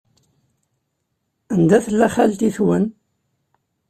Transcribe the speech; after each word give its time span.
Anda 1.53 1.77
tella 1.85 2.07
xalti-twen? 2.15 2.85